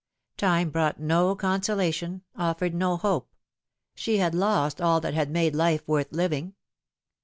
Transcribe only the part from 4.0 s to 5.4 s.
had lost all that had